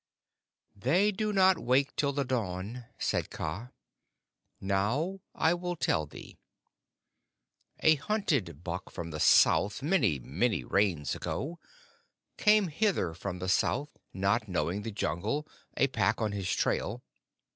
"They 0.75 1.11
do 1.11 1.31
not 1.31 1.59
wake 1.59 1.95
till 1.95 2.11
the 2.11 2.25
dawn," 2.25 2.85
said 2.97 3.29
Kaa. 3.29 3.69
"Now 4.59 5.19
I 5.35 5.53
will 5.53 5.75
tell 5.75 6.07
thee. 6.07 6.39
A 7.81 7.93
hunted 7.93 8.63
buck 8.63 8.89
from 8.89 9.11
the 9.11 9.19
south, 9.19 9.83
many, 9.83 10.17
many 10.17 10.63
Rains 10.63 11.13
ago, 11.13 11.59
came 12.35 12.69
hither 12.69 13.13
from 13.13 13.37
the 13.37 13.47
south, 13.49 13.95
not 14.11 14.47
knowing 14.47 14.81
the 14.81 14.89
Jungle, 14.91 15.47
a 15.77 15.85
Pack 15.85 16.19
on 16.19 16.31
his 16.31 16.51
trail. 16.51 17.03